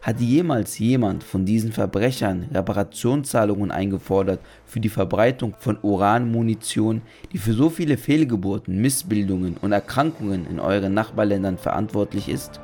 Hat 0.05 0.19
jemals 0.19 0.77
jemand 0.77 1.23
von 1.23 1.45
diesen 1.45 1.71
Verbrechern 1.71 2.47
Reparationszahlungen 2.53 3.71
eingefordert 3.71 4.39
für 4.67 4.79
die 4.79 4.89
Verbreitung 4.89 5.55
von 5.57 5.79
Uranmunition, 5.81 7.01
die 7.33 7.39
für 7.39 7.53
so 7.53 7.71
viele 7.71 7.97
Fehlgeburten, 7.97 8.79
Missbildungen 8.79 9.57
und 9.57 9.71
Erkrankungen 9.71 10.45
in 10.45 10.59
euren 10.59 10.93
Nachbarländern 10.93 11.57
verantwortlich 11.57 12.29
ist? 12.29 12.59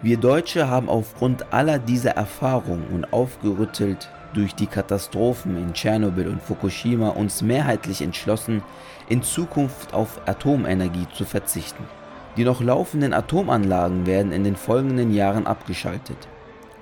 Wir 0.00 0.16
Deutsche 0.16 0.68
haben 0.68 0.88
aufgrund 0.88 1.52
aller 1.52 1.78
dieser 1.78 2.12
Erfahrungen 2.12 2.86
und 2.86 3.12
aufgerüttelt 3.12 4.08
durch 4.32 4.54
die 4.54 4.66
Katastrophen 4.66 5.58
in 5.58 5.74
Tschernobyl 5.74 6.28
und 6.28 6.40
Fukushima 6.40 7.10
uns 7.10 7.42
mehrheitlich 7.42 8.00
entschlossen, 8.00 8.62
in 9.10 9.22
Zukunft 9.22 9.92
auf 9.92 10.26
Atomenergie 10.26 11.06
zu 11.14 11.26
verzichten. 11.26 11.84
Die 12.36 12.44
noch 12.44 12.60
laufenden 12.60 13.12
Atomanlagen 13.12 14.06
werden 14.06 14.32
in 14.32 14.42
den 14.42 14.56
folgenden 14.56 15.14
Jahren 15.14 15.46
abgeschaltet. 15.46 16.16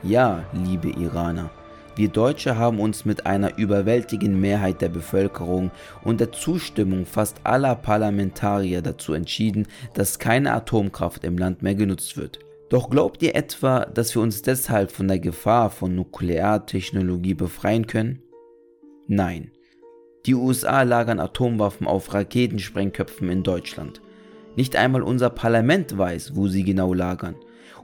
Ja, 0.03 0.45
liebe 0.53 0.89
Iraner, 0.89 1.51
wir 1.95 2.09
Deutsche 2.09 2.57
haben 2.57 2.81
uns 2.81 3.05
mit 3.05 3.27
einer 3.27 3.59
überwältigenden 3.59 4.41
Mehrheit 4.41 4.81
der 4.81 4.89
Bevölkerung 4.89 5.71
und 6.03 6.21
der 6.21 6.33
Zustimmung 6.33 7.05
fast 7.05 7.41
aller 7.45 7.75
Parlamentarier 7.75 8.81
dazu 8.81 9.13
entschieden, 9.13 9.67
dass 9.93 10.19
keine 10.19 10.55
Atomkraft 10.55 11.23
im 11.25 11.37
Land 11.37 11.63
mehr 11.63 11.75
genutzt 11.75 12.17
wird. 12.17 12.39
Doch 12.71 12.89
glaubt 12.89 13.23
ihr 13.23 13.35
etwa, 13.35 13.81
dass 13.85 14.15
wir 14.15 14.23
uns 14.23 14.41
deshalb 14.41 14.91
von 14.91 15.07
der 15.07 15.19
Gefahr 15.19 15.69
von 15.69 15.95
Nukleartechnologie 15.95 17.35
befreien 17.35 17.87
können? 17.87 18.23
Nein. 19.07 19.51
Die 20.25 20.35
USA 20.35 20.83
lagern 20.83 21.21
Atomwaffen 21.21 21.87
auf 21.87 22.15
Raketensprengköpfen 22.15 23.29
in 23.29 23.43
Deutschland. 23.43 24.01
Nicht 24.57 24.77
einmal 24.77 25.03
unser 25.03 25.31
Parlament 25.31 25.97
weiß, 25.97 26.37
wo 26.37 26.49
sie 26.49 26.63
genau 26.63 26.95
lagern. 26.95 27.35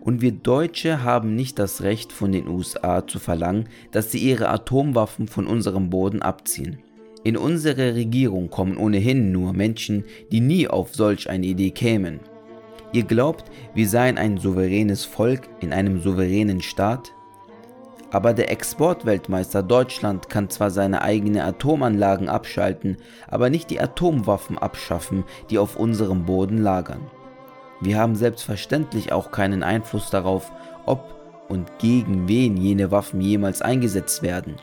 Und 0.00 0.20
wir 0.20 0.32
Deutsche 0.32 1.02
haben 1.02 1.34
nicht 1.34 1.58
das 1.58 1.82
Recht 1.82 2.12
von 2.12 2.32
den 2.32 2.48
USA 2.48 3.06
zu 3.06 3.18
verlangen, 3.18 3.68
dass 3.90 4.12
sie 4.12 4.18
ihre 4.18 4.48
Atomwaffen 4.48 5.28
von 5.28 5.46
unserem 5.46 5.90
Boden 5.90 6.22
abziehen. 6.22 6.78
In 7.24 7.36
unsere 7.36 7.94
Regierung 7.94 8.48
kommen 8.48 8.76
ohnehin 8.76 9.32
nur 9.32 9.52
Menschen, 9.52 10.04
die 10.30 10.40
nie 10.40 10.68
auf 10.68 10.94
solch 10.94 11.28
eine 11.28 11.46
Idee 11.46 11.70
kämen. 11.70 12.20
Ihr 12.92 13.02
glaubt, 13.02 13.50
wir 13.74 13.88
seien 13.88 14.16
ein 14.16 14.38
souveränes 14.38 15.04
Volk 15.04 15.42
in 15.60 15.72
einem 15.72 16.00
souveränen 16.00 16.62
Staat? 16.62 17.12
Aber 18.10 18.32
der 18.32 18.50
Exportweltmeister 18.50 19.62
Deutschland 19.62 20.30
kann 20.30 20.48
zwar 20.48 20.70
seine 20.70 21.02
eigenen 21.02 21.42
Atomanlagen 21.42 22.28
abschalten, 22.28 22.96
aber 23.28 23.50
nicht 23.50 23.70
die 23.70 23.80
Atomwaffen 23.80 24.56
abschaffen, 24.56 25.24
die 25.50 25.58
auf 25.58 25.76
unserem 25.76 26.24
Boden 26.24 26.58
lagern. 26.58 27.10
Wir 27.80 27.98
haben 27.98 28.16
selbstverständlich 28.16 29.12
auch 29.12 29.30
keinen 29.30 29.62
Einfluss 29.62 30.10
darauf, 30.10 30.50
ob 30.86 31.16
und 31.48 31.78
gegen 31.78 32.28
wen 32.28 32.56
jene 32.56 32.90
Waffen 32.90 33.20
jemals 33.20 33.62
eingesetzt 33.62 34.22
werden. 34.22 34.56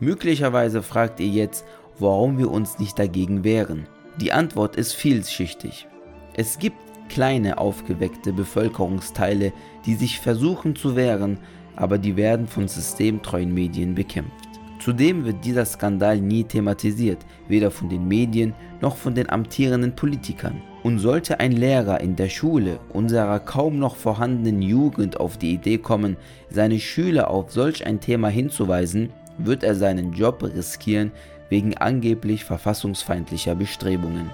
Möglicherweise 0.00 0.82
fragt 0.82 1.20
ihr 1.20 1.28
jetzt, 1.28 1.64
warum 1.98 2.38
wir 2.38 2.50
uns 2.50 2.78
nicht 2.78 2.98
dagegen 2.98 3.44
wehren. 3.44 3.86
Die 4.20 4.32
Antwort 4.32 4.76
ist 4.76 4.92
vielschichtig. 4.94 5.86
Es 6.34 6.58
gibt 6.58 6.76
kleine 7.08 7.58
aufgeweckte 7.58 8.32
Bevölkerungsteile, 8.32 9.52
die 9.86 9.94
sich 9.94 10.20
versuchen 10.20 10.74
zu 10.76 10.96
wehren, 10.96 11.38
aber 11.76 11.98
die 11.98 12.16
werden 12.16 12.46
von 12.46 12.68
systemtreuen 12.68 13.52
Medien 13.52 13.94
bekämpft. 13.94 14.48
Zudem 14.84 15.24
wird 15.24 15.44
dieser 15.44 15.64
Skandal 15.64 16.20
nie 16.20 16.44
thematisiert, 16.44 17.18
weder 17.48 17.70
von 17.70 17.88
den 17.88 18.06
Medien 18.06 18.52
noch 18.82 18.96
von 18.96 19.14
den 19.14 19.30
amtierenden 19.30 19.96
Politikern. 19.96 20.60
Und 20.82 20.98
sollte 20.98 21.40
ein 21.40 21.52
Lehrer 21.52 22.00
in 22.02 22.16
der 22.16 22.28
Schule 22.28 22.78
unserer 22.92 23.40
kaum 23.40 23.78
noch 23.78 23.96
vorhandenen 23.96 24.60
Jugend 24.60 25.18
auf 25.18 25.38
die 25.38 25.54
Idee 25.54 25.78
kommen, 25.78 26.18
seine 26.50 26.78
Schüler 26.78 27.30
auf 27.30 27.50
solch 27.50 27.86
ein 27.86 28.00
Thema 28.00 28.28
hinzuweisen, 28.28 29.08
wird 29.38 29.62
er 29.62 29.74
seinen 29.74 30.12
Job 30.12 30.42
riskieren 30.42 31.12
wegen 31.48 31.76
angeblich 31.78 32.44
verfassungsfeindlicher 32.44 33.54
Bestrebungen. 33.54 34.30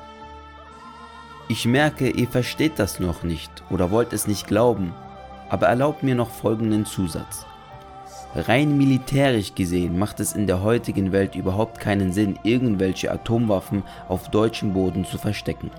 Ich 1.49 1.67
merke, 1.67 2.11
ihr 2.11 2.29
versteht 2.29 2.79
das 2.79 3.01
noch 3.01 3.23
nicht 3.23 3.51
oder 3.71 3.91
wollt 3.91 4.13
es 4.13 4.27
nicht 4.27 4.47
glauben, 4.47 4.93
aber 5.51 5.67
erlaubt 5.67 6.03
mir 6.03 6.15
noch 6.15 6.31
folgenden 6.31 6.87
Zusatz. 6.87 7.45
Rein 8.35 8.79
militärisch 8.79 9.55
gesehen 9.57 9.99
macht 9.99 10.21
es 10.21 10.35
in 10.35 10.47
der 10.47 10.63
heutigen 10.63 11.11
Welt 11.11 11.35
überhaupt 11.35 11.81
keinen 11.81 12.13
Sinn, 12.13 12.39
irgendwelche 12.45 13.11
Atomwaffen 13.11 13.83
auf 14.09 14.31
deutschem 14.31 14.73
Boden 14.73 15.05
zu 15.05 15.19
verstecken. 15.19 15.71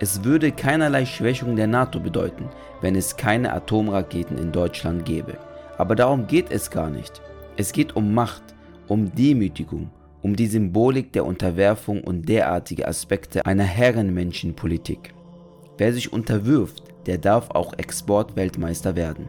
Es 0.00 0.24
würde 0.24 0.50
keinerlei 0.50 1.06
Schwächung 1.06 1.56
der 1.56 1.68
NATO 1.68 2.00
bedeuten, 2.00 2.48
wenn 2.80 2.96
es 2.96 3.16
keine 3.16 3.52
Atomraketen 3.52 4.36
in 4.36 4.52
Deutschland 4.52 5.04
gäbe. 5.04 5.38
Aber 5.78 5.94
darum 5.94 6.26
geht 6.26 6.50
es 6.50 6.70
gar 6.70 6.90
nicht. 6.90 7.22
Es 7.56 7.72
geht 7.72 7.94
um 7.94 8.12
Macht, 8.12 8.42
um 8.88 9.14
Demütigung, 9.14 9.90
um 10.22 10.34
die 10.34 10.48
Symbolik 10.48 11.12
der 11.12 11.24
Unterwerfung 11.24 12.02
und 12.02 12.28
derartige 12.28 12.88
Aspekte 12.88 13.46
einer 13.46 13.64
Herrenmenschenpolitik. 13.64 15.14
Wer 15.78 15.92
sich 15.92 16.12
unterwirft, 16.12 16.82
der 17.06 17.18
darf 17.18 17.50
auch 17.50 17.72
Exportweltmeister 17.76 18.96
werden. 18.96 19.28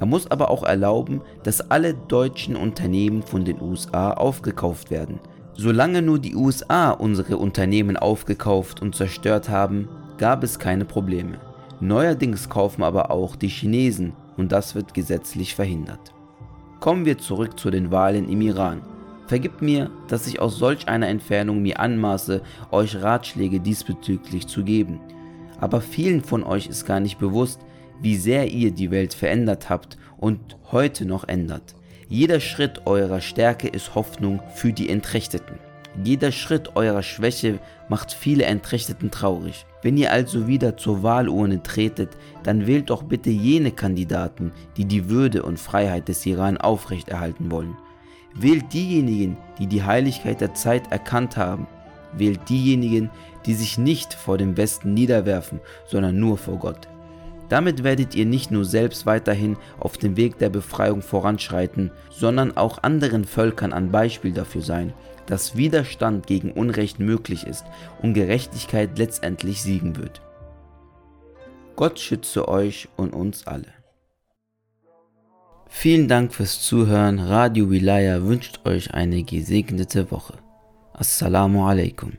Er 0.00 0.06
muss 0.06 0.30
aber 0.30 0.50
auch 0.50 0.62
erlauben, 0.62 1.22
dass 1.42 1.70
alle 1.70 1.94
deutschen 1.94 2.56
Unternehmen 2.56 3.22
von 3.22 3.44
den 3.44 3.60
USA 3.60 4.12
aufgekauft 4.12 4.90
werden. 4.90 5.18
Solange 5.54 6.02
nur 6.02 6.20
die 6.20 6.36
USA 6.36 6.90
unsere 6.92 7.36
Unternehmen 7.36 7.96
aufgekauft 7.96 8.80
und 8.80 8.94
zerstört 8.94 9.48
haben, 9.48 9.88
gab 10.16 10.44
es 10.44 10.60
keine 10.60 10.84
Probleme. 10.84 11.40
Neuerdings 11.80 12.48
kaufen 12.48 12.82
aber 12.82 13.10
auch 13.10 13.34
die 13.34 13.48
Chinesen 13.48 14.12
und 14.36 14.52
das 14.52 14.76
wird 14.76 14.94
gesetzlich 14.94 15.54
verhindert. 15.54 16.12
Kommen 16.80 17.04
wir 17.04 17.18
zurück 17.18 17.58
zu 17.58 17.70
den 17.70 17.90
Wahlen 17.90 18.28
im 18.28 18.40
Iran. 18.40 18.82
Vergibt 19.26 19.62
mir, 19.62 19.90
dass 20.06 20.26
ich 20.28 20.40
aus 20.40 20.58
solch 20.58 20.88
einer 20.88 21.08
Entfernung 21.08 21.60
mir 21.60 21.80
anmaße, 21.80 22.40
euch 22.70 23.02
Ratschläge 23.02 23.60
diesbezüglich 23.60 24.46
zu 24.46 24.62
geben. 24.62 25.00
Aber 25.60 25.80
vielen 25.80 26.22
von 26.22 26.44
euch 26.44 26.66
ist 26.66 26.86
gar 26.86 27.00
nicht 27.00 27.18
bewusst, 27.18 27.60
wie 28.00 28.16
sehr 28.16 28.50
ihr 28.50 28.70
die 28.70 28.90
Welt 28.90 29.14
verändert 29.14 29.68
habt 29.68 29.98
und 30.16 30.56
heute 30.70 31.04
noch 31.04 31.26
ändert. 31.26 31.74
Jeder 32.08 32.40
Schritt 32.40 32.86
eurer 32.86 33.20
Stärke 33.20 33.68
ist 33.68 33.94
Hoffnung 33.94 34.40
für 34.54 34.72
die 34.72 34.88
Entrechteten. 34.88 35.58
Jeder 36.04 36.30
Schritt 36.32 36.76
eurer 36.76 37.02
Schwäche 37.02 37.58
macht 37.88 38.12
viele 38.12 38.44
Entrechteten 38.44 39.10
traurig. 39.10 39.66
Wenn 39.82 39.96
ihr 39.96 40.12
also 40.12 40.46
wieder 40.46 40.76
zur 40.76 41.02
Wahlurne 41.02 41.62
tretet, 41.62 42.10
dann 42.44 42.66
wählt 42.66 42.90
doch 42.90 43.02
bitte 43.02 43.30
jene 43.30 43.72
Kandidaten, 43.72 44.52
die 44.76 44.84
die 44.84 45.08
Würde 45.08 45.42
und 45.42 45.58
Freiheit 45.58 46.08
des 46.08 46.24
Iran 46.24 46.56
aufrechterhalten 46.56 47.50
wollen. 47.50 47.76
Wählt 48.34 48.72
diejenigen, 48.72 49.36
die 49.58 49.66
die 49.66 49.82
Heiligkeit 49.82 50.40
der 50.40 50.54
Zeit 50.54 50.90
erkannt 50.92 51.36
haben. 51.36 51.66
Wählt 52.16 52.48
diejenigen, 52.48 53.10
die 53.48 53.54
sich 53.54 53.78
nicht 53.78 54.12
vor 54.12 54.36
dem 54.36 54.58
Westen 54.58 54.92
niederwerfen, 54.92 55.60
sondern 55.86 56.20
nur 56.20 56.36
vor 56.36 56.58
Gott. 56.58 56.86
Damit 57.48 57.82
werdet 57.82 58.14
ihr 58.14 58.26
nicht 58.26 58.50
nur 58.50 58.66
selbst 58.66 59.06
weiterhin 59.06 59.56
auf 59.80 59.96
dem 59.96 60.18
Weg 60.18 60.36
der 60.36 60.50
Befreiung 60.50 61.00
voranschreiten, 61.00 61.90
sondern 62.10 62.58
auch 62.58 62.82
anderen 62.82 63.24
Völkern 63.24 63.72
ein 63.72 63.90
Beispiel 63.90 64.32
dafür 64.32 64.60
sein, 64.60 64.92
dass 65.24 65.56
Widerstand 65.56 66.26
gegen 66.26 66.52
Unrecht 66.52 67.00
möglich 67.00 67.46
ist 67.46 67.64
und 68.02 68.12
Gerechtigkeit 68.12 68.98
letztendlich 68.98 69.62
siegen 69.62 69.96
wird. 69.96 70.20
Gott 71.74 71.98
schütze 71.98 72.48
euch 72.48 72.90
und 72.98 73.14
uns 73.14 73.46
alle. 73.46 73.72
Vielen 75.68 76.06
Dank 76.06 76.34
fürs 76.34 76.60
Zuhören. 76.60 77.18
Radio 77.18 77.70
Wilaya 77.70 78.24
wünscht 78.24 78.60
euch 78.66 78.92
eine 78.92 79.22
gesegnete 79.22 80.10
Woche. 80.10 80.34
Assalamu 80.92 81.66
alaikum. 81.66 82.12